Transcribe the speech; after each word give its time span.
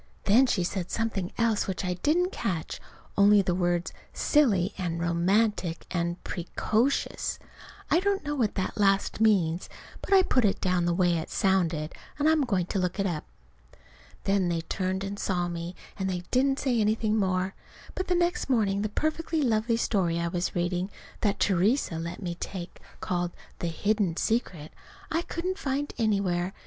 Then 0.23 0.47
she 0.47 0.63
said 0.63 0.89
something 0.89 1.31
else 1.37 1.67
which 1.67 1.85
I 1.85 1.93
didn't 1.93 2.31
catch, 2.31 2.81
only 3.15 3.43
the 3.43 3.53
words 3.53 3.93
"silly" 4.13 4.73
and 4.75 4.99
"romantic," 4.99 5.85
and 5.91 6.17
"pre 6.23 6.47
co 6.55 6.85
shus." 6.85 7.37
(I 7.91 7.99
don't 7.99 8.25
know 8.25 8.33
what 8.33 8.55
that 8.55 8.79
last 8.79 9.21
means, 9.21 9.69
but 10.01 10.11
I 10.11 10.23
put 10.23 10.43
it 10.43 10.59
down 10.59 10.85
the 10.85 10.93
way 10.95 11.19
it 11.19 11.29
sounded, 11.29 11.93
and 12.17 12.27
I'm 12.27 12.45
going 12.45 12.65
to 12.73 12.79
look 12.79 12.99
it 12.99 13.05
up.) 13.05 13.25
Then 14.23 14.49
they 14.49 14.61
turned 14.61 15.03
and 15.03 15.19
saw 15.19 15.47
me, 15.47 15.75
and 15.99 16.09
they 16.09 16.23
didn't 16.31 16.57
say 16.57 16.81
anything 16.81 17.17
more. 17.17 17.53
But 17.93 18.07
the 18.07 18.15
next 18.15 18.49
morning 18.49 18.81
the 18.81 18.89
perfectly 18.89 19.43
lovely 19.43 19.77
story 19.77 20.19
I 20.19 20.29
was 20.29 20.55
reading, 20.55 20.89
that 21.19 21.39
Theresa 21.39 21.99
let 21.99 22.23
me 22.23 22.33
take, 22.39 22.79
called 23.01 23.33
"The 23.59 23.67
Hidden 23.67 24.17
Secret," 24.17 24.71
I 25.11 25.21
couldn't 25.21 25.59
find 25.59 25.93
anywhere. 25.99 26.53